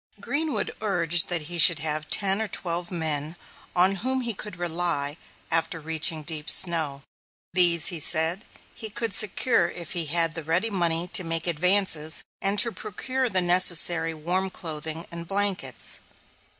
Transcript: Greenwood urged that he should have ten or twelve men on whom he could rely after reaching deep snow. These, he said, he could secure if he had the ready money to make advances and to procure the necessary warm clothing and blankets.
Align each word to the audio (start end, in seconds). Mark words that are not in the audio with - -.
Greenwood 0.19 0.73
urged 0.81 1.29
that 1.29 1.43
he 1.43 1.59
should 1.59 1.77
have 1.77 2.09
ten 2.09 2.41
or 2.41 2.47
twelve 2.47 2.89
men 2.89 3.35
on 3.75 3.97
whom 3.97 4.21
he 4.21 4.33
could 4.33 4.55
rely 4.57 5.15
after 5.51 5.79
reaching 5.79 6.23
deep 6.23 6.49
snow. 6.49 7.03
These, 7.53 7.85
he 7.93 7.99
said, 7.99 8.43
he 8.73 8.89
could 8.89 9.13
secure 9.13 9.69
if 9.69 9.91
he 9.91 10.07
had 10.07 10.33
the 10.33 10.43
ready 10.43 10.71
money 10.71 11.07
to 11.09 11.23
make 11.23 11.45
advances 11.45 12.23
and 12.41 12.57
to 12.57 12.71
procure 12.71 13.29
the 13.29 13.41
necessary 13.43 14.11
warm 14.15 14.49
clothing 14.49 15.05
and 15.11 15.27
blankets. 15.27 15.99